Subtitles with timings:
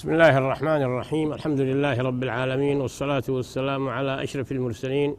[0.00, 5.16] بسم الله الرحمن الرحيم الحمد لله رب العالمين والصلاة والسلام على أشرف المرسلين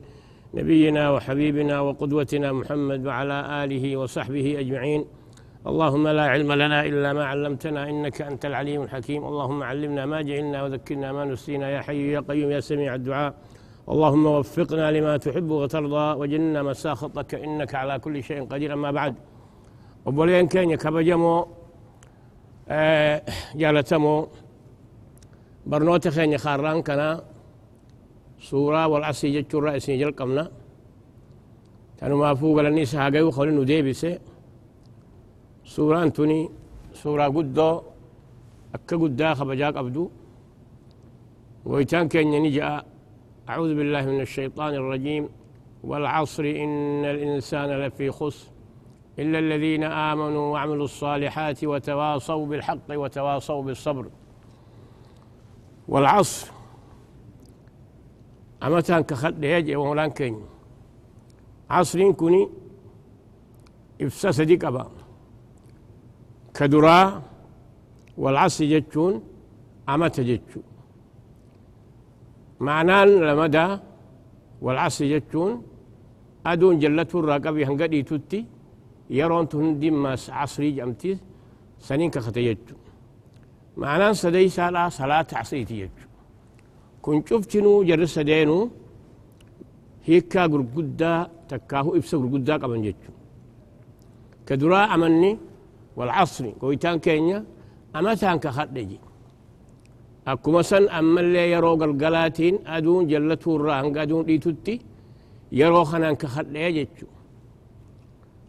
[0.54, 5.06] نبينا وحبيبنا وقدوتنا محمد وعلى آله وصحبه أجمعين
[5.68, 10.64] اللهم لا علم لنا إلا ما علمتنا إنك أنت العليم الحكيم اللهم علمنا ما جهلنا
[10.64, 13.34] وذكرنا ما نسينا يا حي يا قيوم يا سميع الدعاء
[13.90, 19.16] اللهم وفقنا لما تحب وترضى وجننا مساخطك إنك على كل شيء قدير أما بعد
[20.06, 21.48] وبولين كان كبجمو
[22.70, 23.22] آه
[23.56, 24.28] جالتمو
[25.66, 27.24] برنوت خيني خاران كنا
[28.40, 30.52] سورة والعصي جتشو الرئيسي جل قمنا.
[32.00, 34.20] كانوا ما فوق لنيس هاقيو خلينو ديبسي
[35.66, 36.50] سورة أنتوني
[36.94, 37.82] سورة قدو
[38.76, 40.10] أكا قدا خبجاك أبدو.
[41.66, 42.84] ويتان كان نجأ
[43.50, 45.30] أعوذ بالله من الشيطان الرجيم.
[45.84, 48.48] والعصر إن الإنسان لفي خسر.
[49.20, 54.06] إلا الذين آمنوا وعملوا الصالحات وتواصوا بالحق وتواصوا بالصبر.
[55.92, 56.48] والعصر.
[58.64, 60.36] أمتان كخد يجي ومولان كين
[61.70, 62.42] عصرين كوني
[64.02, 64.86] إفساس ديك أبا.
[66.56, 67.22] كدرا
[68.18, 69.14] والعصر جتشون
[69.90, 70.64] أمت جتشون
[72.68, 73.68] معنان لمدى
[74.62, 75.52] والعصر جتشون
[76.46, 78.40] أدون جلته الراقبي هنقدي تتي
[79.18, 81.12] يرون تهندي ما عصري جمتي
[81.88, 82.81] سنين كختيجتشون
[83.78, 86.06] معنان سدي سالا صلاة عصريتي يجو
[87.02, 88.70] كن شفتنو جرس دينو
[90.06, 91.14] هيكا غرغدا
[91.50, 93.14] تكاهو إبسا غرغدا قبن جتشو
[94.48, 95.32] كدرا أمني
[95.98, 97.40] والعصر قويتان كينيا
[97.96, 99.00] أمتان كخدجي
[100.26, 104.74] akkuma san ammallee yeroo galgalaatiin aduun jallatuu irraa hanga aduun dhiitutti
[105.60, 107.08] yeroo kanaan ka hadhee jechu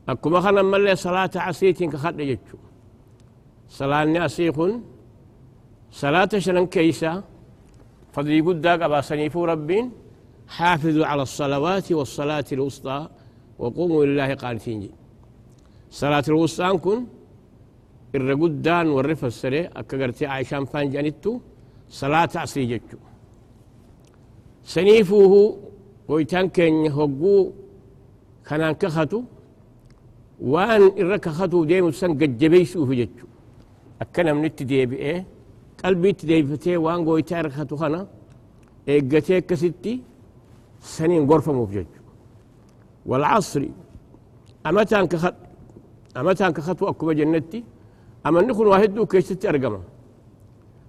[0.06, 2.56] akkuma kan ammallee salaata asiitiin ka hadhe jechu
[3.68, 4.18] salaanni
[5.92, 7.22] kun salaata shanan keeysa
[8.14, 9.86] fadlii guddaa qabaasaniifuu rabbiin
[10.58, 13.08] حافظوا على الصلوات والصلاة الوسطى
[13.58, 14.90] وقوموا لله قانتين.
[15.90, 17.06] صلاة الوسطى كن
[18.14, 21.40] الرقدان والرفة السري أكا عايشان فان جانتو
[21.88, 22.98] صلاة عصري جتشو
[24.64, 25.34] سنيفوه
[26.08, 27.52] ويتان كن هقو
[28.46, 29.22] كانان كخطو
[30.52, 33.26] وان إرك خطو ديمو سن قد جبيسوه جتشو
[34.02, 34.44] أكنا من
[35.84, 38.06] التديبي إيه قلبي تديفتي وان قويتا إركتو خنا
[38.88, 40.00] إيقتي كستي
[40.80, 41.86] سنين غرفة مفجج.
[43.06, 43.62] والعصر
[44.66, 45.34] أمتان كخط
[46.16, 47.64] أمتان كخطو أكو جنتي
[48.26, 49.82] أما نكون واحد دو كيستي أرقمه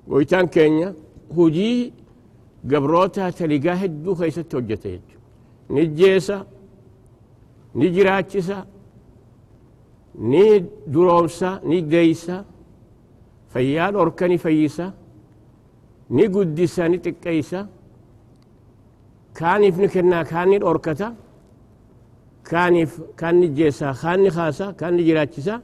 [0.10, 0.94] goytaan keenya
[1.36, 1.94] hujii
[2.68, 5.18] gabrootaa taligaa hedduu keessatti hojjete jechu
[5.70, 6.46] ni jeesa
[7.76, 8.58] ni jiraachisa
[10.32, 10.44] ni
[10.94, 12.36] duroomsa ni deeysa
[16.34, 17.60] guddisa ni xiqqeeysa
[19.40, 21.08] kaaniif ni kennaa kaan ni dhorkata
[22.50, 25.56] kaaniif kaan ni jeesa kaan ni kaasa kaan ni jiraachisa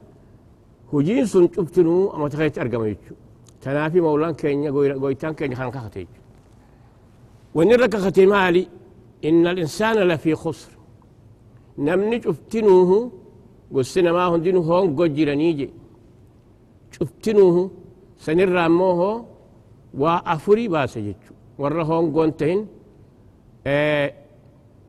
[0.92, 3.30] hujiin sun cuftinuu amata keessatti argama jechuudha
[3.62, 6.06] تنافي مولان كينيا قويتان كينيا خان كختي
[7.54, 8.62] ونرك ختي مالي
[9.28, 10.70] إن الإنسان لفي خسر
[11.78, 12.90] نمني شفتنوه
[13.74, 15.68] قسنا ما هون دينو هون قجر نيجي
[16.94, 17.70] شفتنوه
[18.24, 19.02] سنر موه
[20.02, 21.22] وأفري باسجج
[21.58, 22.60] ورا هون قنتهن
[23.66, 24.12] آه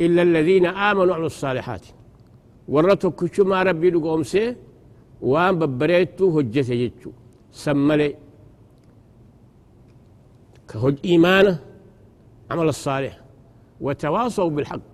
[0.01, 1.85] إلا الذين آمنوا وعملوا الصالحات.
[2.73, 4.55] ورا تكشو ما ربي لقوم سي
[5.21, 7.11] وان ببريتو هجته جتشو
[7.51, 8.15] سملي.
[10.69, 11.59] كهج إيمانه
[12.51, 13.15] عمل الصالح.
[13.81, 14.89] وتواصوا بالحق.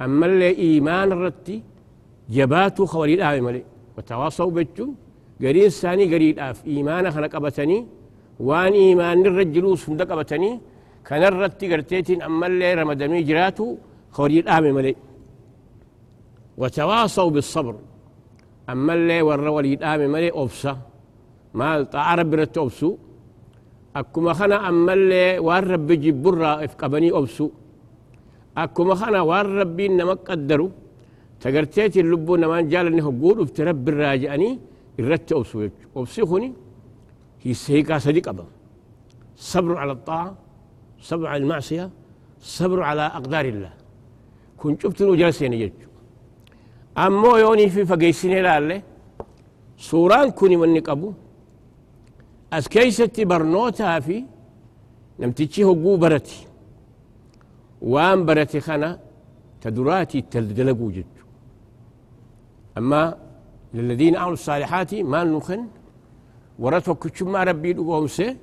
[0.00, 1.62] أما اللي إيمان الرتي
[2.30, 3.64] جباتو خوالي الآوي ملي.
[3.98, 4.88] وتواصوا بجو
[5.42, 6.58] قرين ثاني قرين آف.
[6.72, 7.78] إيمانه خلق أبتني
[8.48, 10.50] وان إيمان الرجلوس فندق أبتني
[11.06, 13.66] كان الرتي قرتيتين أما اللي رمدمي جراتو
[14.14, 14.94] خوالي الآوي ملي.
[16.60, 17.74] وتواصوا بالصبر.
[18.72, 20.72] أما اللي ور ولي الآوي ملي أبسا
[21.58, 22.90] ما تعرب برت أبسو
[24.38, 27.46] kana ammallee waan rabbi jibburraa if qabanii obsu
[28.62, 30.66] akkuma kana waan rabbiin nama qaddaru
[31.42, 34.54] tagarteetiin lubbuu namaan jaalanne hogguu dhufte rabbiirraa je'anii
[34.98, 36.52] الرتة أوسويك أوسيخوني
[37.42, 38.46] هي سيكا سديق أبا
[39.36, 40.34] صبر على الطاعة
[41.00, 41.90] صبر على المعصية
[42.40, 43.72] صبر على أقدار الله.
[44.58, 45.72] كنت شفت له جلسين يجج
[46.98, 48.82] أما يوني في فقيسين لالة
[49.78, 51.12] سوران كوني من نقبو
[52.52, 54.24] أسكيستي برنوتا في
[55.20, 56.46] نمتتشي هقو برتي.
[57.82, 59.00] وان برتي خانا
[59.60, 61.12] تدراتي تلدلقو جج
[62.78, 63.21] أما
[63.74, 65.60] للذين عملوا الصالحات ما نخن
[66.58, 68.36] ورثوا كتشما ربي دقومسه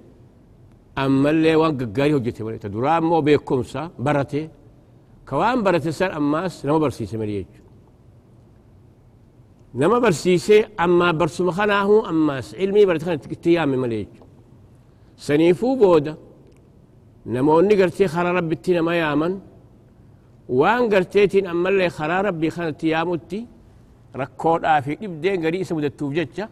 [0.98, 3.92] أما اللي وان قاري هجته ملي تدرام مو بيكم سا.
[4.00, 4.50] برته
[5.30, 7.46] كوان برته سر أماس نما برسيسي مليج
[9.76, 12.56] نما برسيسي أما برسو مخناه أماس.
[12.56, 14.08] علمي برتخن تيامي مليج
[15.18, 16.18] سنيفو بودا.
[17.26, 19.40] نموني قرتي خرا ربي تينا ما يامن.
[20.50, 22.50] وان قرتيتين أما اللي خرا ربي
[24.16, 26.50] ركود آفي إبدين قريء سمدت توججة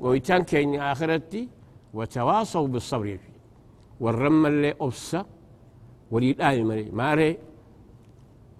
[0.00, 1.48] ويتان كين آخرتي
[1.94, 3.30] وتواصوا بالصبر يجي
[4.00, 5.24] والرم اللي أبسا
[6.10, 7.38] ولي الآن مالي ماري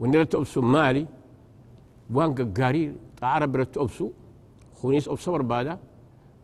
[0.01, 1.07] ونرت أبسو مالي
[2.15, 4.11] وان قاري تعرب رت أبسو
[4.79, 5.79] خونيس أبسو بربادا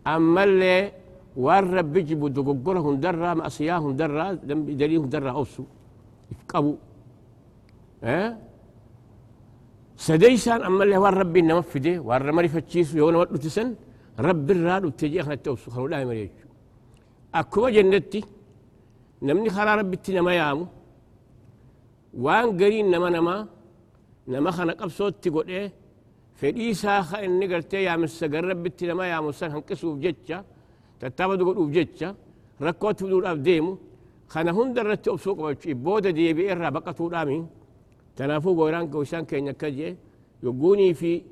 [0.06, 0.92] أما اللي
[1.36, 4.32] وان رب يجيبوا دقوقرهم درا مأسياهم درا
[4.80, 5.64] دليهم درا أبسو
[6.32, 6.76] يفقبوا
[8.04, 8.36] أه؟
[9.96, 13.68] سديسان أما اللي وان ربي نمفده وان رمري فتشيسو يونا ودو تسن
[14.26, 16.30] رب الراد وتجي أخنا التوسو خلو لا يمريج
[17.34, 18.20] أكما جنتي
[19.26, 20.66] نمني خرا ربي نما يامو.
[22.24, 23.36] وان قرين نما نما
[24.32, 25.72] نما خنا قبصوت تقول إيه
[26.38, 30.38] فدي ساخا إني قلتي يا مسجر ربي نما يامو سن هنكسو بجتشا
[31.00, 32.08] تتابع تقول بجتشا
[32.66, 33.72] ركوت بدون أبديمو
[34.32, 35.38] خنا هندر رتي أبسوق
[35.84, 37.46] بودا دي بإرها بقى آمين.
[38.16, 39.96] تنافو قويران كوشان كين كجي
[40.42, 41.22] يقوني في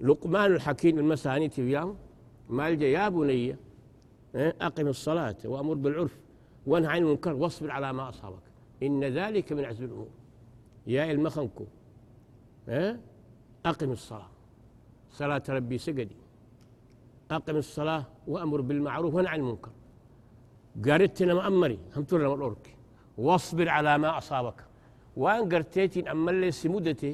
[0.00, 1.96] لقمان الحكيم المساني تبيام
[2.48, 3.56] مالجا يا بني
[4.34, 6.18] أقم الصلاة وأمر بالعرف
[6.66, 8.42] وانهى عن المنكر واصبر على ما أصابك.
[8.82, 10.08] إن ذلك من عزم الأمور.
[10.86, 11.64] يا المخنكو
[13.66, 14.30] أقم الصلاة.
[15.10, 16.16] صلاة ربي سجدي.
[17.30, 19.70] أقم الصلاة وأمر بالمعروف وانهى عن المنكر.
[20.84, 22.26] قالت مأمري هم ترى
[23.18, 24.67] واصبر على ما أصابك.
[25.22, 27.12] وان قرتيتين أما اللي سمودتي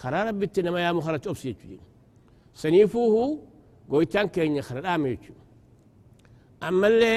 [0.00, 1.80] خرا ربتنا ما يا مخرج أبسي يجين
[2.62, 3.14] سنيفوه
[3.90, 5.18] قويتان كين يخرا آمي
[6.68, 7.14] أما اللي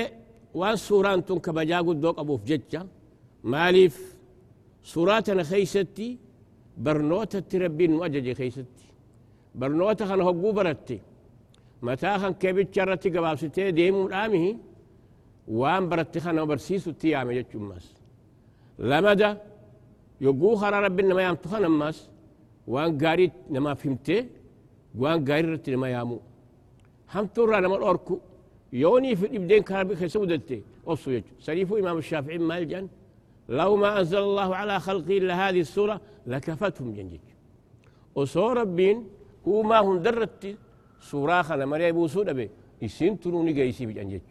[0.59, 2.81] وان سوران تون كبجاقو دوك أبو فججة
[3.43, 3.95] ماليف
[4.83, 6.09] سوراتنا خيستي
[6.77, 8.87] برنوتة تربين مؤججي خيستي.
[9.55, 10.99] برنوتة خان هقو برتي.
[11.81, 14.57] متى خان كيبت شرتي قبابستي ديمو آمه
[15.47, 17.87] وان برتي خان برسيسو تيامي جتشو ماس.
[18.79, 19.31] لمدى
[20.21, 22.09] يقو خرا ربي نما يام تخان الناس.
[22.67, 24.25] وان قاري نما فهمته
[24.97, 26.19] وان قاري رت نما يامو.
[27.13, 28.19] هم ترى نما الأركو
[28.73, 31.33] يوني في الإبدين كاربي خسودتي أصو يجو.
[31.39, 32.87] سريفو إمام الشافعي مالجان
[33.49, 37.25] لو ما أنزل الله على خلقه إلا هذه السورة لكفتهم جنجج
[38.15, 38.97] وصور ربين.
[39.47, 40.57] هو ما هم درت
[41.09, 42.49] سورة خنا مريا بوسو دبي.
[42.81, 44.21] يسين تنوني جيسي بجنجج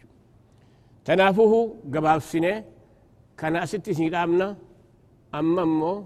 [1.04, 2.64] تنافوه قباب سنة.
[3.38, 4.56] كان أستي سنة
[5.38, 6.04] أما أمو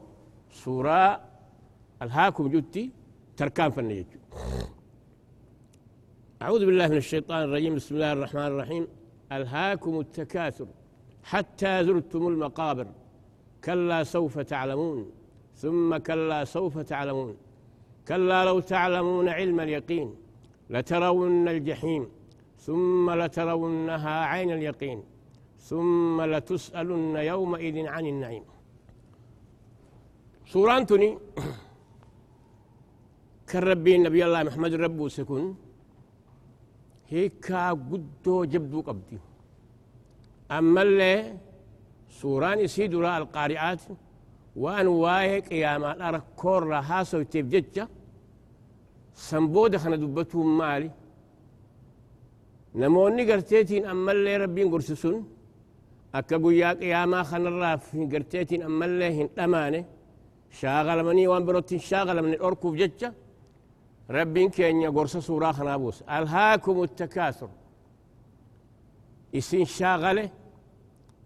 [0.50, 1.20] سورة
[2.02, 2.84] الهاكم جتي
[3.36, 4.06] تركان فنيج
[6.42, 7.74] أعوذ بالله من الشيطان الرجيم.
[7.74, 8.84] بسم الله الرحمن الرحيم.
[9.32, 10.66] ألهاكم التكاثر
[11.30, 12.86] حتى زرتم المقابر.
[13.64, 15.10] كلا سوف تعلمون.
[15.56, 17.36] ثم كلا سوف تعلمون.
[18.08, 20.14] كلا لو تعلمون علم اليقين
[20.70, 22.08] لترون الجحيم.
[22.58, 25.02] ثم لترونها عين اليقين.
[25.58, 28.44] ثم لتسألن يومئذ عن النعيم.
[30.52, 31.10] سوران تني
[33.50, 35.44] كربي النبي الله محمد ربو سكون
[37.10, 39.18] هيكا قدو جبدو قبدي.
[40.56, 41.12] أما اللي
[42.20, 43.82] سوران يسيدوا القارئات
[44.62, 47.84] وأن واهي قيامات أركور رهاسو تبججة
[49.28, 50.90] سنبودة خنا دبتهم مالي.
[52.80, 55.16] نموني قرتيتين أما اللي ربين قرسسون
[56.14, 59.84] أكا قويا قياما خنا الراف قرتيتين أما اللي هن أمانة.
[60.50, 63.12] شاغل مني وان بروتين شاغل من الأركوف جتة
[64.10, 66.02] ربين كينيا قرصة سورة خنابوس.
[66.02, 67.48] ألهاكم التكاثر.
[69.34, 70.30] إسن شاغلة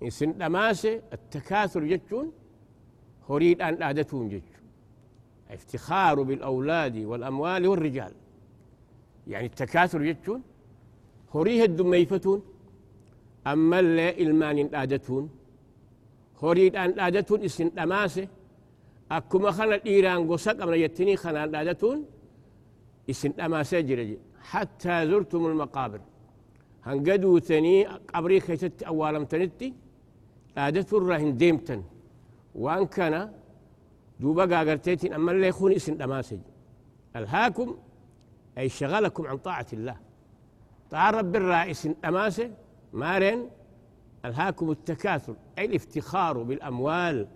[0.03, 2.33] إسن دماسة التكاثر جتون
[3.31, 4.63] هريد أن أعدتهم جتون
[5.51, 8.13] افتخار بالأولاد والأموال والرجال.
[9.27, 10.43] يعني التكاثر جتون
[11.35, 12.43] هريه الدميفتون
[13.47, 15.31] أما اللي إلمان أعدتون
[16.43, 18.29] هريد أن أعدتون إسن دماسة
[19.17, 21.99] أكما خنا الإيران قصق أمنا يتني خنا دادتون
[23.11, 24.17] إسن أما سجر
[24.51, 26.01] حتى زرتم المقابر
[26.85, 29.75] هنقدوا ثني قبري خيست أولا تنتي
[30.57, 31.83] دادت الرهن ديمتن
[32.55, 33.33] وأن كان
[34.21, 36.51] دوبا قاقرتيتين أما اللي يخون إسن أما سجر
[37.17, 37.77] ألهاكم
[38.59, 39.97] أي شغلكم عن طاعة الله
[40.91, 42.51] طاعة رب الرئيس أماسه
[42.93, 43.47] مارين
[44.25, 47.29] ألهاكم التكاثر أي الافتخار بالأموال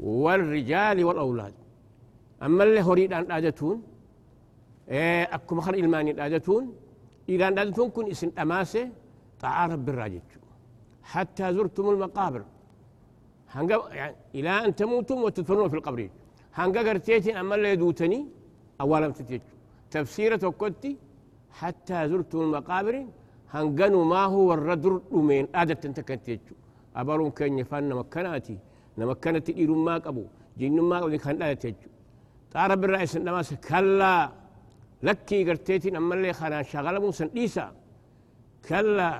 [0.00, 1.54] والرجال والأولاد.
[2.42, 3.82] أما اللي هريد أن أدتون
[4.88, 6.74] إيه أكو مخر إلماني أدتون
[7.28, 8.90] إذا أدتون كن اسم أماسة
[9.40, 10.20] تعارف بالراجج.
[11.02, 12.42] حتى زرتم المقابر.
[13.90, 16.10] يعني إلى أن تموتم وتدفنون في القبر.
[16.54, 18.26] هنقا قرتيتي أما اللي يدوتني
[18.80, 19.44] أولا تتيجو
[19.90, 20.96] تفسيرة وكتي
[21.50, 23.06] حتى زرتم المقابر
[23.50, 26.54] هنقنوا ما هو الردر من آدة تنتكنتيجو
[26.96, 28.58] أبرون كان يفان مكاناتي
[28.98, 30.24] نمكنت إيرون ما قبو
[30.58, 31.90] جن ما قبو كان لا تجو
[32.52, 34.32] تعرف الرئيس النماس كلا
[35.06, 37.66] لكي قرتيتي أما اللي خنا شغل موسى إيسا
[38.68, 39.10] كلا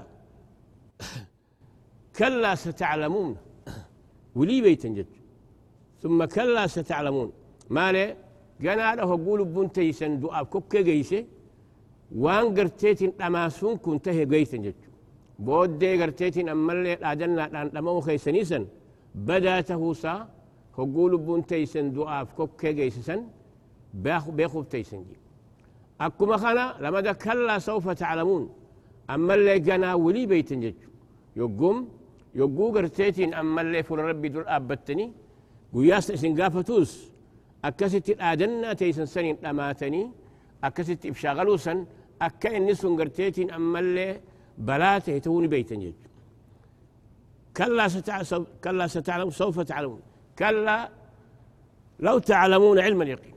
[2.19, 3.37] كلا ستعلمون
[4.39, 5.13] ولي بيت جد
[6.03, 7.33] ثم كلا ستعلمون
[7.77, 8.17] ما لي
[8.65, 11.21] قنا له قول بنتي سندوء كوكي جيسي
[12.23, 14.81] وان قرتيتين أماسون كنت هي جيسن جد
[15.47, 18.65] بودي قرتيتين أما اللي أدنا أن أمو خيسنيسن
[19.17, 20.29] بدا تهوسا
[20.79, 23.21] هقول بنتي سندوء كوكي جيسن
[23.95, 25.17] بيخو بيخو تيسن جي.
[26.01, 28.51] أكما خنا لما دا كلا سوف تعلمون.
[29.11, 30.75] أما اللي قنا ولي بيت جد
[31.37, 31.89] يقوم
[32.35, 35.13] يقو قرتيتين أما اللي فر ربي دول أبتني.
[35.73, 37.11] وياس إسن قافتوس
[37.65, 40.11] أكست الآدنا تيسن سنين أماتني.
[40.65, 41.87] أكست إفشاغلو سن
[42.23, 44.21] أكا إنسون قرتيتين أما اللي
[44.59, 45.99] بلاته توني بيتا جج.
[47.57, 50.01] كلا ستعلم كلا ستعلم سوف تعلمون.
[50.39, 50.89] كلا
[52.01, 53.35] لو تعلمون علم اليقين.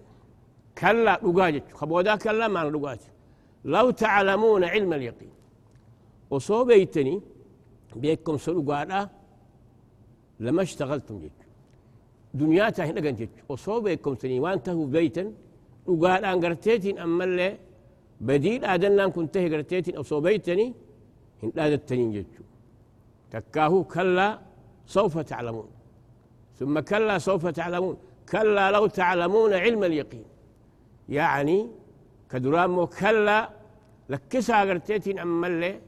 [0.78, 3.02] كلا لقاجت خبودا كلا ما لقاجت
[3.66, 5.34] لو تعلمون علم اليقين.
[6.32, 7.22] وصوبيتني
[7.96, 9.10] بيكم سلوغادا
[10.40, 11.40] لما اشتغلتم جيك
[12.34, 15.34] دنياتا هنا قنت جيك وصوبيكم سني وانتهوا بيتا
[15.88, 17.58] وقال أن قرتيتين أما اللي
[18.22, 19.96] بديل ادنا كنت قرتيتين.
[19.96, 20.74] أو صوبيتني
[21.44, 22.26] هن لا التنين
[23.34, 24.40] جيك تكاهو كلا
[24.86, 25.70] سوف تعلمون.
[26.60, 27.98] ثم كلا سوف تعلمون.
[28.32, 30.26] كلا لو تعلمون علم اليقين.
[31.10, 31.68] يعني
[32.32, 33.50] كدرامو كلا
[34.10, 35.80] لكسا قرتيتين اما اللي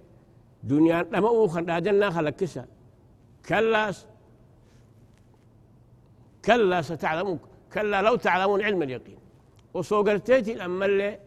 [0.63, 2.65] دنيا لما أوخر هذا خلكسا.
[3.49, 3.91] كلا
[6.45, 7.39] كلا ستعلمون.
[7.73, 9.19] كلا لو تعلمون علم اليقين.
[9.73, 11.19] وصوغرتيتين أما اللي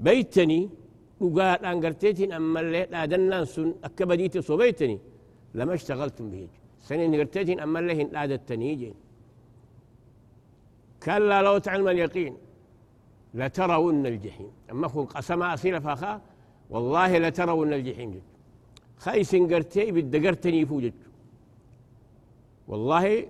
[0.00, 0.70] بيتني.
[1.20, 2.30] وقال أن قرتيتين
[2.92, 4.98] لا دنان سن أكبديتي صوبيتني
[5.54, 6.48] لما اشتغلتم به
[6.80, 8.94] سنين قرتيتين أما اللي لا دتنيجين
[11.02, 12.36] كلا لو تعلم اليقين
[13.34, 14.50] لترون الجحيم.
[14.70, 16.20] أما أخو قسم أصيل فاخا
[16.70, 18.22] والله لترون الجحيم جد.
[18.98, 20.94] خيس قرتي بدقرتني فوجد
[22.68, 23.26] والله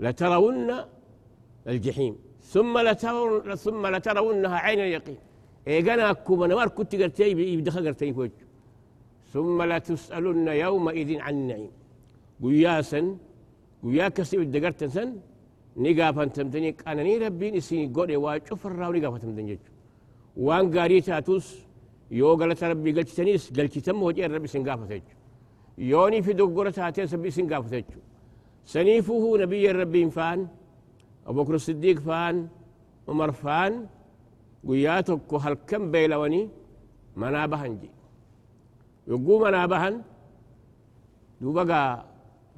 [0.00, 0.70] لترون
[1.66, 2.18] الجحيم.
[2.42, 5.18] ثم لترون ثم لترونها عين اليقين.
[5.68, 8.30] ايقنا كوما نوار كنت قرتي بدخل قرتني فوج
[9.32, 11.72] ثم لتسألن يومئذ عن النعيم
[12.42, 13.00] قياسا
[13.84, 15.08] قياكسي بدقرتن سن
[15.84, 19.58] نقافا تمتني أنني ربي نسيني قولي واشوف الراو نقافا تمتني
[20.46, 21.46] وان قاري تاتوس
[22.40, 25.14] galata rabbii galchitaniis galchitamma hojii rabbi isin gaafata jechu
[25.92, 27.98] yooni fi doggora taateen sabbi isin gaafata jechu
[28.72, 30.40] saniifuhu nabiyyan rabbiin faan
[31.26, 32.36] abubakr siddiiq faan
[33.12, 33.72] umar faan
[34.68, 36.46] guyyaa tokko halkan beelawanii
[37.20, 37.72] manaa bahan
[39.08, 40.02] يقوم أنا بهن
[41.40, 42.04] دو بقى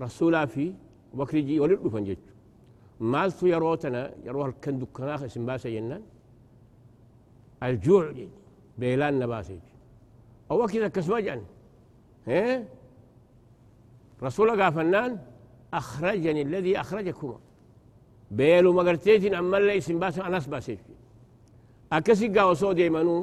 [0.00, 0.74] رسولا في
[1.14, 2.16] وبكري جي ولد فنجج
[3.00, 6.02] مالتو يروتنا يروح كان دكانا خسن باسا ينن
[7.62, 8.12] الجوع
[8.78, 9.58] بيلان نباسج
[10.50, 11.42] أو كذا كسمجن
[12.28, 12.64] ها؟
[14.22, 15.18] رسول قال فنان
[15.74, 17.38] أخرجني الذي اخرجكما
[18.30, 20.78] بيلو ما قرتيتين أما لا اسم باسا أناس باسج
[21.92, 23.16] أكسي قاوسو ديمنو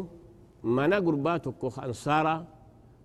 [0.64, 2.48] ما نقرباتو كوخ انصاره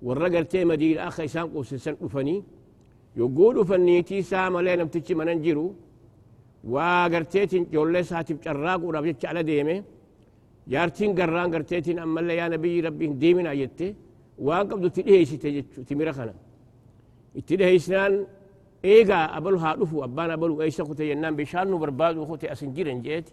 [0.03, 2.43] والرجل تيمة دي الأخ يسام قوس سن أفني
[3.17, 5.75] يقول أفني تي سام لين بتشي من أنجرو
[6.65, 9.85] وقرتيتين جولس هاتب جراغ ورابيتش على ديمة.
[10.69, 13.95] يارتين قران قرتيتين أما يا نبي ربي ديمين آيتي
[14.39, 16.35] وان قبضو تليه يسي تجيتشو تميرا خانا.
[17.37, 18.27] اتليه يسنان
[18.85, 23.27] إيغا أبلو هالوفو أبان أبلو إيسا قوتي ينام بشان وبرباد وخوتي أسنجيرن جيت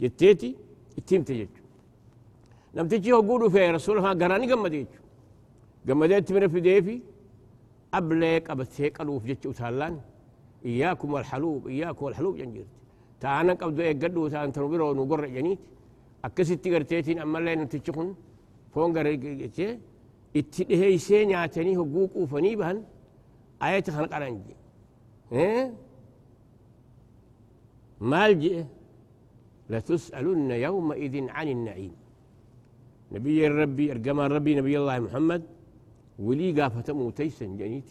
[0.00, 0.50] جتيتي
[0.98, 1.62] اتيم تجيتشو
[2.76, 4.46] نمتجي هو قولو في رسول الله قراني
[7.98, 9.94] ablee qabatee qaluuf jecha utaallaan
[10.70, 12.74] iyyaakum alhaluub iyyaakum alhaluub jan jirti
[13.22, 15.64] taanan qabdu eeggadhu taan tanu biroo nu gorra janiiti
[16.26, 18.08] akkasitti garteetiin ammallee namtichi kun
[18.72, 19.16] foon garee
[20.40, 22.78] itti dhiheeysee nyaatanii hogguu quufanii bahan
[23.66, 24.54] ayata kana qaran je
[28.10, 28.64] maal jedhe
[29.72, 31.94] لتسألن يومئذ عن النعيم
[33.14, 35.42] نبي ربي أرجما ربي نبي الله محمد
[36.18, 37.88] ولي قافة موتيسا جنيت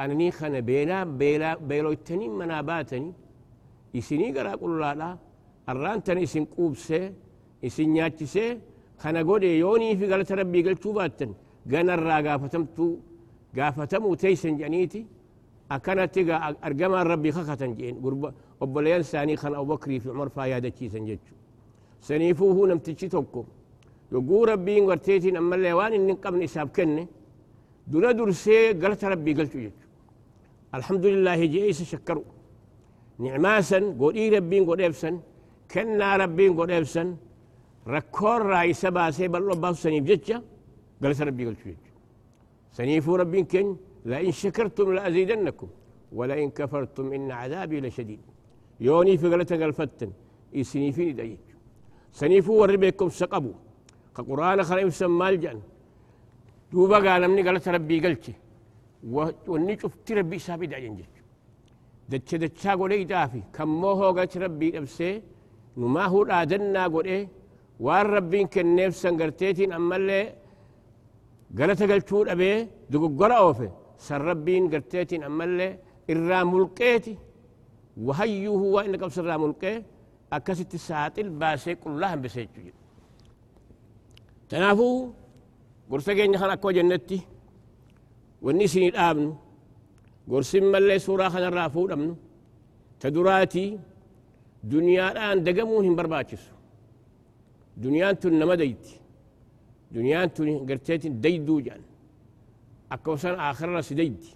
[0.00, 3.12] أنني خنا بينا بيلا بيلو التنين مناباتني
[3.94, 5.18] يسني قرأ قل لا
[5.68, 7.12] الران تني سن قوبسه
[7.66, 8.58] isin nyaachisee
[9.00, 11.30] kana godhe yoonii fi galata rabbii galchuu baattan
[11.72, 12.86] ganarraa gaafatamtu
[13.58, 15.06] gaafatamuu teeysan jedhaniiti
[15.70, 16.18] أكنت
[16.64, 17.94] أرجما ربي خختن جين.
[18.04, 21.34] قرب وبليان ثاني خان أبو بكر في عمر فايادة شيء سنجتشو
[22.00, 23.44] سنيفوه نمتشي توكو
[24.12, 27.06] يقول ربي ورتيتين أما الليوان إن قبل إساب كنه
[27.90, 29.70] دون درسي قالت ربي قلت يجو
[30.78, 32.28] الحمد لله جيس شكروا
[33.24, 35.14] نعماسا قولي ربي قول إبسن
[35.72, 37.08] كنا ربي قول إبسن
[37.94, 40.36] ركور رأي سبا سيبا الله سنيف جتشا
[41.02, 41.86] قالت ربي قلت يجو
[42.76, 43.68] سنيفو ربي كن
[44.10, 45.68] لئن شكرتم لأزيدنكم
[46.18, 48.20] ولئن كفرتم إن عذابي لشديد.
[48.80, 50.10] يوني في قلتك الفتن
[50.60, 51.44] إسنيفين دايج.
[52.20, 53.56] سنيفو وربيكم سقبوا
[54.16, 55.58] كقرآن خليم سمال جان.
[56.72, 58.34] دوبا قال مني قالت ربي قلتي.
[59.52, 61.14] وني شفت ربي سابي داجن جيج
[62.10, 63.42] دتش دتشا قولي دافي.
[63.54, 65.22] كم موهو قالت ربي نفسي
[65.76, 67.28] نما هو آدنا قولي
[67.84, 70.22] وان ربي كن نفسا قرتيتين أما اللي
[71.58, 72.50] قالت قلتون أبي
[72.90, 73.70] دقو قرأ أوفي.
[74.06, 75.68] سر ربين قرتيتين أما اللي
[76.10, 77.16] إرا ملقيتي.
[78.06, 79.82] وهيوه وإنك بسر ملقي
[80.32, 82.72] أكست الساعة باسي كلها بسيجو
[84.48, 85.10] تنافو؟
[85.90, 87.20] قرصة جينا خان أكو جنتي
[88.42, 89.28] والنسين الآبن
[90.30, 92.16] قرص ملي سورة خان الرافو أمنو
[93.00, 93.78] تدراتي
[94.72, 96.44] دنيا الآن دقمون هم برباتشس
[97.84, 98.96] دنيا تن نما ديتي
[99.96, 101.82] دنيا تن قرتيت ديدو جان
[102.92, 104.30] أكوسان آخر راس ديدي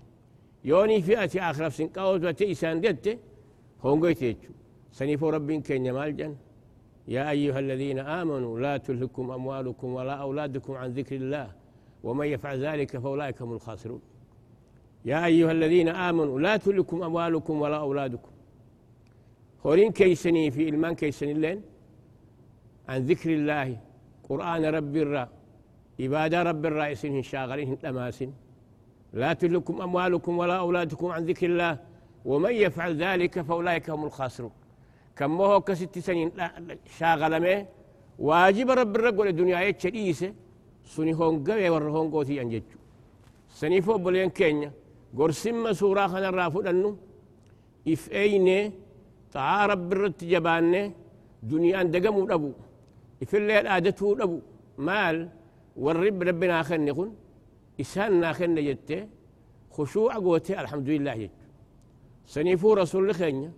[0.64, 3.18] يوني فئة آخر راس قاوز وتيسان ديتي
[3.84, 4.52] هونغوي تيجو
[4.96, 6.32] سنيفو ربين كين مال جان
[7.10, 11.48] يا أيها الذين آمنوا لا تلهكم أموالكم ولا أولادكم عن ذكر الله
[12.04, 14.02] ومن يفعل ذلك فأولئك هم الخاسرون.
[15.04, 18.30] يا أيها الذين آمنوا لا تلهكم أموالكم ولا أولادكم.
[19.66, 21.62] هورين كيسني في إلمان كيسني اللين
[22.88, 23.76] عن ذكر الله
[24.28, 25.28] قرآن رب الرا
[26.00, 28.34] عبادة رب الرئيسين شاغلين تماسين
[29.12, 31.78] لا تلكم أموالكم ولا أولادكم عن ذكر الله
[32.24, 34.59] ومن يفعل ذلك فأولئك هم الخاسرون.
[35.20, 36.30] كم هو كست سنين؟
[36.98, 37.56] شاغلمه
[38.28, 40.30] واجب رب الرقل الدنيا يتشديسه
[40.94, 42.78] سني هون قوي ور هون قوتي أنججو.
[43.60, 44.70] سني فو بلين كينيا.
[45.18, 46.90] قرسم سورة خنا الرافو لنو.
[47.92, 48.72] إف أيني.
[49.32, 50.92] تعا رب الرت جبانه
[51.50, 52.50] دنيا دقمو أبو
[53.22, 54.38] إف اللي آدته أبو
[54.86, 55.28] مال.
[55.84, 57.10] والرب ربنا خن يقول
[57.80, 59.00] إسان ناخن جته
[59.74, 61.40] خشوع قوتي الحمد لله يجو
[62.34, 63.50] سنيفو رسول الله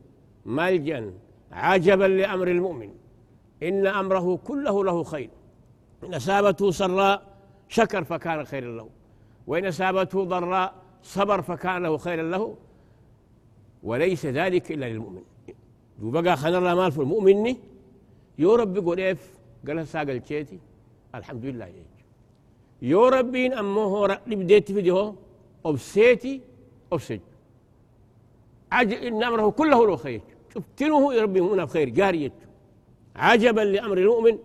[0.56, 1.06] مال جن.
[1.52, 2.90] عجبا لأمر المؤمن.
[3.62, 5.30] إن أمره كله له خير.
[6.04, 7.22] إن أصابته سراء
[7.68, 8.88] شكر فكان خيرا له.
[9.46, 12.56] وإن أصابته ضراء صبر فكان له خيرا له.
[13.82, 15.22] وليس ذلك إلا للمؤمن.
[16.02, 17.56] وبقى خنا الله مال في المؤمن
[18.38, 20.58] يو ربي قول إيف قال ساقل تشيتي
[21.14, 22.04] الحمد لله يجي
[22.82, 25.14] يو ربين أمه بديت فيديو
[25.66, 26.40] أبسيتي
[26.92, 27.20] أبسج
[28.72, 30.20] عجل إن أمره كله له خير.
[30.54, 32.32] شفتنه ربي هنا بخير جارية
[33.16, 34.38] عجبا لأمر المؤمن.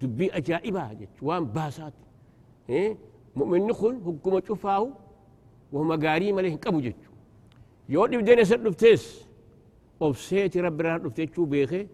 [0.00, 1.92] تبي أجائبها جت وان باسات.
[2.68, 2.96] إيه؟
[3.36, 4.88] مؤمن نخل حكومة شفاه
[5.72, 6.96] وهم قاري مليه كبو جت
[7.88, 9.04] يود بدين يسر نفتيس
[10.00, 11.86] وبسيت ربي راه نفتيس شو بيخي؟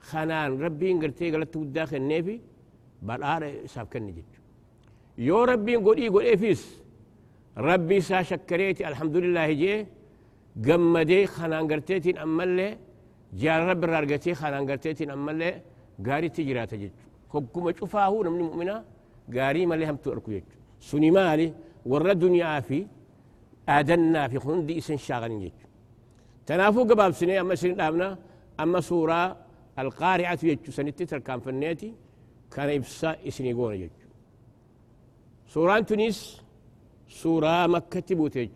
[0.00, 2.40] خنان ربي نقرتي قالت داخل نيفي
[3.02, 4.32] بالآر سابكني جت
[5.18, 6.80] يو ربي نقول إيه قول إيه فيس
[7.56, 9.86] ربي سا شكريتي الحمد لله جي.
[10.66, 12.78] قمدي خنان قرتيتين أمالي
[13.32, 15.62] جار رب الرارقتي خانان قرتيتين أما اللي
[16.06, 16.90] قاري تجرى تجج
[17.32, 18.84] حكومة شفاه نمني مؤمنا
[19.34, 20.42] قاري ما لهم تؤركو يج
[20.80, 21.54] سني مالي
[21.86, 22.86] ورى الدنيا في
[23.68, 25.58] آدنا في خندي إسن شاغلين يج
[26.46, 28.18] تنافو قباب سنة أما سنة دامنا
[28.60, 29.36] أما سورة
[29.78, 31.94] القارعة يج سنة تتر كان فنيتي
[32.54, 33.90] كان إبساء إسني قونا يج
[35.52, 36.42] سورة تونس
[37.08, 38.50] سورة مكة تبوتيج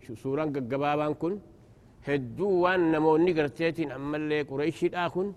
[2.07, 5.27] هدو وان نمو نقرتيتين أما اللي قريشي الآخن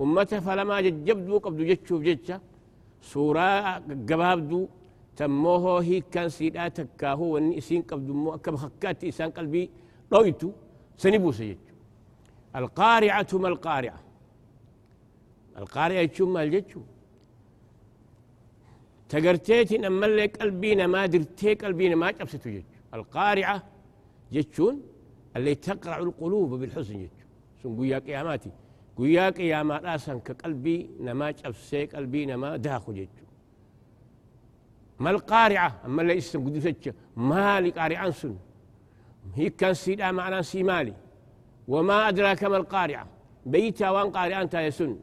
[0.00, 2.36] أمتا فلما جبدو قبدو جتشو جتشا
[3.10, 3.48] سورة
[4.08, 4.60] قبابدو
[5.16, 8.30] تموه هي كان سيدا تكاهو واني اسين قبدو مو
[8.62, 9.62] خكاتي اسان قلبي
[10.12, 10.48] رويتو
[11.02, 11.62] سنبو سجد
[12.56, 14.00] القارعة ما القارعة
[15.60, 16.80] القارعة ما الجتشو
[19.08, 23.56] تقرتيتين أما اللي قلبين ما درتي قلبين ما جبستو جتشو القارعة
[24.34, 24.93] جتشون جتشو
[25.36, 26.98] اللي تقرع القلوب بالحزن.
[27.02, 27.10] جد
[27.62, 28.50] سن قويا قياماتي.
[28.96, 33.08] قويا قيامات آسان كقلبي نما أفسي قلبي نما داخو جد
[34.98, 38.36] ما القارعة؟ أما اللي اسم قدسة ما لقارعان سن
[39.34, 40.94] هي كان سيدا معنا سيمالي.
[41.68, 43.06] وما أدراك ما القارعة.
[43.46, 44.96] بيتا وان قارعان تا يسن.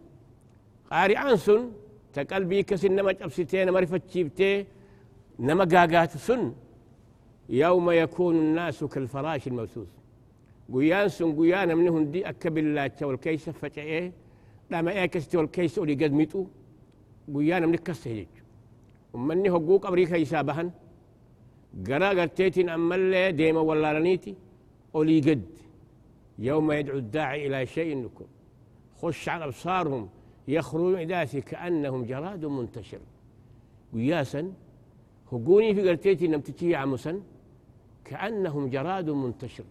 [0.92, 1.72] قارعان سن
[2.14, 4.66] تقلبي كسن نما أفسيتين نما رفتشيبتي
[5.40, 6.54] نما قاقات سن.
[7.50, 9.88] يوم يكون الناس كالفراش المبثوث.
[10.74, 14.12] قيان سن قيان من هندي أكب الله والكيس فجأة
[14.72, 16.46] لما إيكست والكيس أولي قد ميتو
[17.36, 18.26] قيان من كسه
[19.14, 20.72] ومني هقوق أمريكا يسابهن
[21.88, 24.36] قرا قرتيتين أما اللي ديما ولا رنيتي
[24.96, 25.44] أولي قد
[26.40, 28.26] يوم يدعو الداعي إلى شيء إنكم
[29.02, 30.10] خش على أبصارهم
[30.48, 33.00] يخرجون إداسي كأنهم جراد منتشر
[33.94, 34.54] وياسا
[35.32, 37.22] هقوني في قرتيتي نمتتي عمسا
[38.06, 39.64] كأنهم جراد منتشر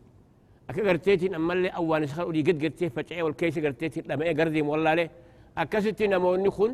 [0.70, 4.66] أكا قرتيتي أما اللي أول نسخر أولي قد قرتيه فتعي والكيس قرتيتي لما إيه قرديم
[4.72, 5.08] والله ليه
[5.62, 6.72] أكستي نموني خن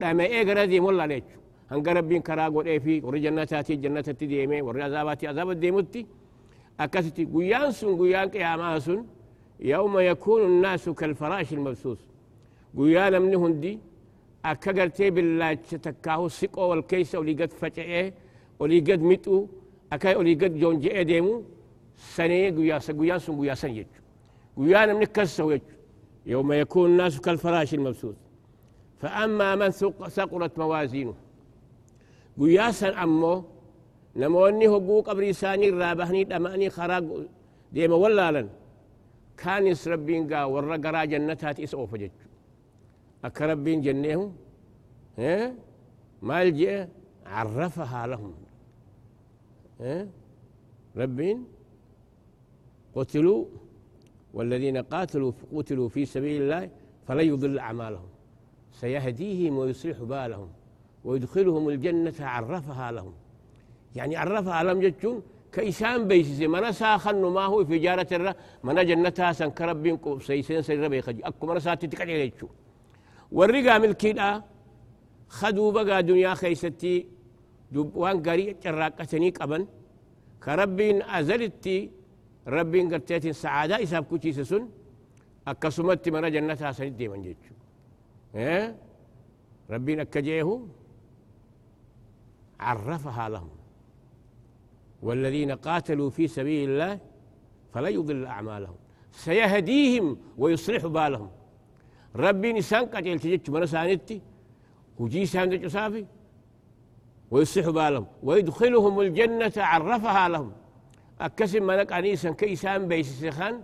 [0.00, 1.22] لما إيه قرديم والله ليه
[1.70, 6.00] hanga rabbiin karaa godhee fi warri jannataati jannatatti deeme warri azaabaati azaaba deemutti
[6.84, 9.00] akkasitti guyyaan sun guyyaan qiyaamaa sun
[9.70, 12.00] yawma yakuunu nnaasu kalfaraashi ilmabsuus
[12.76, 13.72] guyyaa namni hundi
[14.50, 18.06] akka gartee billaacha takkaahu siqoo wal keeysa olii gad faca'ee
[18.62, 19.42] olii gad mixuu
[19.94, 21.04] akka olii gad joonje'ee
[22.14, 24.00] sanee guyyaan sun guyyaa san jechu
[24.56, 25.74] guyyaa namni akkas ta'u jechu
[26.28, 28.16] يوم يكون الناس كالفراش المبسوط
[29.00, 29.70] فأما من
[30.16, 31.14] ثقلت موازينه
[32.38, 33.44] guyyaa san ammoo
[34.14, 37.00] namoonni hogguu qabrii isaanii irraa bahanii dhama'anii karaa
[37.74, 38.46] deema wallaalan
[39.40, 42.24] kaanis rabbiin gaa warra garaa jannataati isa oofa jechu
[43.26, 44.24] akka rabbiin jenneehu
[46.28, 46.78] maal jee
[47.36, 48.32] عرفها لهم
[50.96, 51.38] ربين
[52.98, 53.44] قتلوا
[54.36, 56.62] والذين قاتلوا قتلوا في سبيل الله
[57.06, 58.08] فلن يضل أعمالهم.
[58.80, 60.48] سيهديهم ويصلح بالهم
[61.04, 63.14] ويدخلهم الجنة عرفها لهم.
[63.96, 68.34] يعني عرفها لهم جتشون كإسان بيسيسي منا ساخن ما هو في جارة الرا
[68.66, 72.48] منا جنتها سنكرب بينكو سيسين سيرا بيخجي أكو منا ساتي تكالي جتشو.
[73.32, 74.28] والرقا ملكينا
[75.28, 77.06] خدوا بقى دنيا خيستي
[77.74, 79.62] وان قري جراقتني قبن
[80.44, 81.90] كربين أزلتي
[82.48, 84.68] ربين قرتيتين سعادة إساب كوتي سسن.
[85.48, 87.54] أكسمت منا جنتها سندي من جتشو
[88.34, 88.76] إيه؟
[89.70, 90.60] ربين أكجيهو
[92.60, 93.50] عرفها لهم.
[95.02, 96.98] والذين قاتلوا في سبيل الله
[97.72, 98.76] فلا يضل أعمالهم.
[99.12, 101.30] سيهديهم ويصلح بالهم.
[102.16, 104.20] ربي نسان قتل تجت من سانتي.
[104.98, 106.06] وجي سان صافي
[107.30, 108.06] ويصلح بالهم.
[108.22, 110.52] ويدخلهم الجنة عرفها لهم.
[111.20, 113.62] أكسم ملك أنيسا كيسان بيس سخان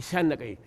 [0.00, 0.58] إسان نقيت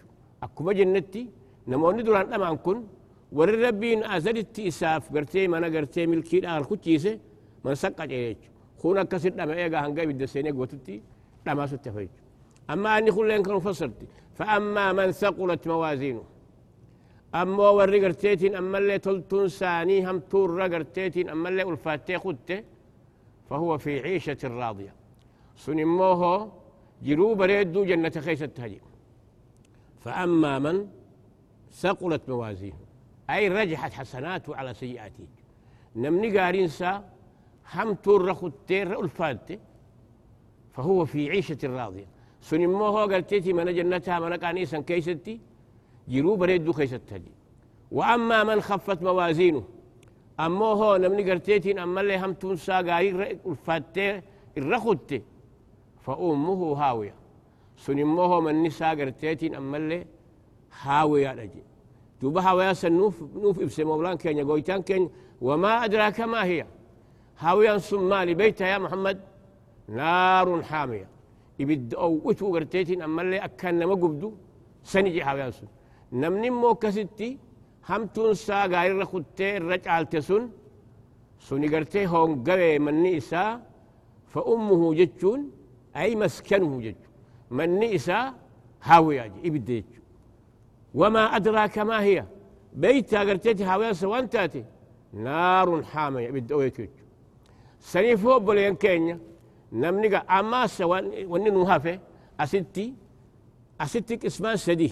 [0.43, 1.23] أكما جنتي
[1.67, 2.83] نموني دوران أمان كن
[3.31, 7.19] ور ربين أزلت إساف قرتي منا قرتي ملكي الآن كتيسة
[7.65, 8.37] من سقط إيش
[8.79, 11.01] خونا كسر دم إيجا هنجا بيد السنة قوتتي
[11.47, 12.09] أسوت فيج
[12.69, 13.99] أما أني كل كانوا فصلت
[14.37, 16.23] فأما من ثقلت موازينه.
[17.35, 22.63] أما وري قرتيتين أما اللي تلتون ساني هم تور قرتيتين أما اللي ألفاتي خدته
[23.49, 24.93] فهو في عيشة راضية.
[25.57, 26.51] سنموه
[27.03, 28.81] جرو بريدو جنة خيسة هجي
[29.99, 30.87] فأما من
[31.71, 32.83] ثقلت موازينه
[33.29, 35.27] أي رجحت حسناته على سيئاته.
[35.95, 36.91] نمني قارين سا
[37.73, 39.47] هم تور خدتير الفات
[40.73, 42.07] فهو في عيشة راضية.
[42.41, 45.39] سنمو هو قلتيتي من جنتها من كانيسا كيستي
[46.07, 47.31] جرو بريدو كيستها دي
[47.91, 49.63] وأما من خفت موازينه
[50.39, 53.09] أما هو نمني قلتيتي أما اللي هم تنسى قاري
[53.45, 54.21] الفاتي
[54.57, 55.21] الرخدتي
[56.07, 57.15] فأمه هاوية.
[57.83, 60.05] سنمو هو من نساء قلتيتي أما اللي
[60.81, 61.63] هاوية لجي
[62.21, 65.09] دوبا هاوية سنوف نوف إبسي مولان كينيا قويتان كينيا
[65.41, 66.65] وما أدراك ما هي؟
[67.39, 69.17] هاويا سمالي بيتها يا محمد
[69.87, 71.07] نار حامية.
[71.59, 74.33] يبد أو وتو قرتيتين أما اللي أكان ما قبدو.
[74.83, 75.67] سنجي هاويا سن.
[76.11, 77.37] نمني مو كستي
[77.89, 80.49] هم تنسى غير رخوتي الرجال تسن
[81.73, 83.61] قرتي هون قوي من نيسا.
[84.31, 85.56] فأمه جتشون.
[85.97, 86.95] أي مسكن جج.
[87.51, 88.31] من نئسى
[88.83, 89.85] هاوي أجي
[90.93, 92.25] وما أدراك ما هي؟
[92.73, 94.65] بيت أغرتيتي هاوي أسا وانتاتي
[95.13, 96.89] نار حامية إبديج أويتج
[97.79, 99.19] سنفو بولين كينيا.
[99.71, 101.99] نمنقى أما سوان ونينو هافي
[102.39, 102.93] أستي
[103.81, 104.91] أستي كسمان سدي.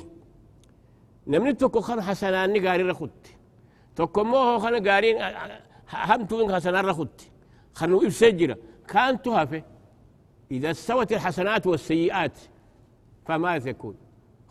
[1.28, 3.36] نمني توكو خان حسنان نقاري رخوتي
[3.96, 5.18] توكو موهو خان قارين
[5.90, 7.32] همتو من حسنان رخوتي
[7.74, 9.64] خانو إبسجرة كانتو هافي
[10.52, 12.40] إذا استوت الحسنات والسيئات
[13.26, 13.96] فماذا يكون.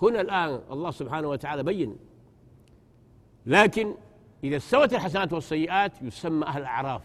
[0.02, 1.96] هنا الآن الله سبحانه وتعالى بين.
[3.46, 3.94] لكن
[4.44, 7.02] إذا استوت الحسنات والسيئات يسمى أهل الأعراف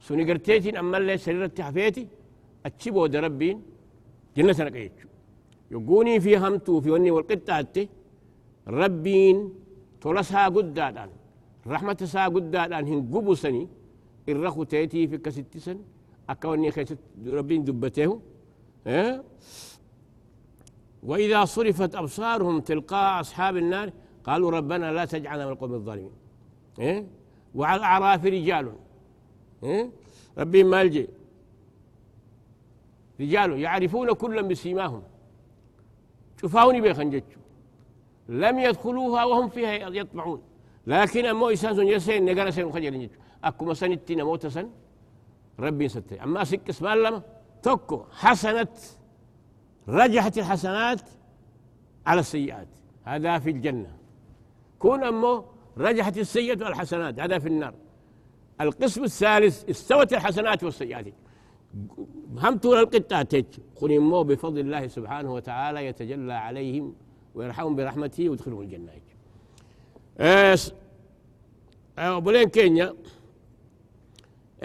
[0.00, 2.06] سوني قرتيتين أما اللي سريرت حفيتي
[2.66, 3.62] أتشبو ربين
[4.36, 5.08] جنة نقيتشو
[5.70, 7.88] يقوني في همتو في وني والقطة
[8.68, 9.52] ربين
[10.00, 11.10] تولسها قدادان.
[11.66, 13.68] رحمة سا قدادان هن قبو سني
[14.28, 15.78] الرخو تيتي في كست سن.
[16.30, 18.20] أكوني خيست ربين دبته
[18.86, 19.24] آه
[21.02, 23.90] وإذا صرفت أبصارهم تلقاء أصحاب النار
[24.24, 26.12] قالوا ربنا لا تجعلنا من القوم الظالمين
[26.78, 27.06] إيه؟
[27.54, 28.72] وعلى الأعراف رجال
[29.62, 29.90] إيه؟
[30.38, 31.08] ربي مالجي
[33.20, 35.02] رجال يعرفون كلا بسيماهم.
[36.40, 37.40] شوفاوني بيخنجتشو
[38.28, 40.42] لم يدخلوها وهم فيها يطمعون.
[40.86, 43.10] لكن أمو إسان سن يسين نقرأ سين خجل
[43.44, 44.70] أكو مسنتين موت سن
[45.60, 47.22] ربي ستي أما سكس لما
[47.62, 48.70] تكو حسنت
[49.88, 51.00] رجحت الحسنات
[52.06, 52.68] على السيئات.
[53.04, 53.96] هذا في الجنة.
[54.78, 55.44] كون أمو
[55.78, 57.74] رجحت السيئة والحسنات هذا في النار.
[58.60, 61.06] القسم الثالث استوت الحسنات والسيئات.
[62.36, 63.44] هم طول القطة
[63.76, 66.94] قل مو بفضل الله سبحانه وتعالى يتجلى عليهم
[67.34, 68.92] ويرحمهم برحمته ويدخلهم الجنة.
[70.18, 70.58] أه
[72.18, 72.94] بولين كينيا.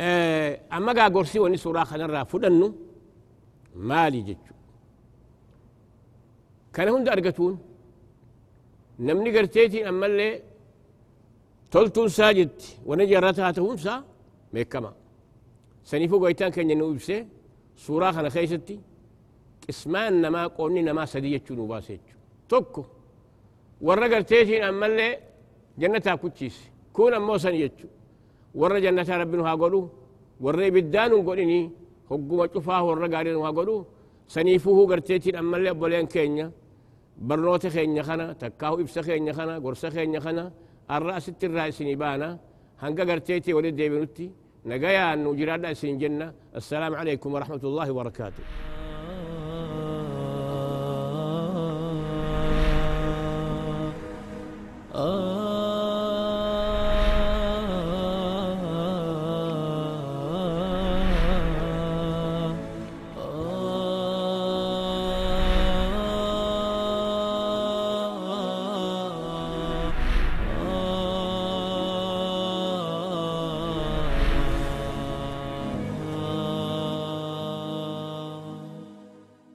[0.02, 2.76] أه أما قا قرسي وني سورة خنرا فدنو
[3.76, 4.54] مالي جتشو
[6.74, 7.60] كان هند أرقتون
[9.00, 10.42] نمني قرتيتي أما اللي
[11.72, 12.52] تلتون ساجد
[12.86, 14.04] ونجرتها تهونسا
[14.54, 14.94] ميكما
[15.84, 17.28] سنيفو قويتان كان ينوبسي
[17.76, 18.80] سورة خنا خيستي
[19.70, 22.00] اسمان نما قوني نما سدية نوباسيج
[22.50, 22.84] توكو
[23.82, 25.16] ورقر تيتين أما
[28.56, 29.82] warra jannataa rabbiin haa godhu
[30.46, 31.60] warra ibiddaan hin godhini
[32.10, 33.76] hogguma cufaa warra gaariin haa godhu
[34.34, 36.46] saniifuu huu garteetiin ammallee obboleen keenya
[37.28, 40.44] barnoota keenya kana takkaahu ibsa keenya kana gorsa keenya kana
[40.96, 42.28] arra asitti irraa isinii baana
[42.84, 44.26] hanga garteetii walit deebinutti
[44.70, 46.28] naga yaannu jiraadha isin jenna
[46.60, 48.46] assalaamu alaikum warahmatu llahi wabarakaatuh
[54.94, 55.39] Oh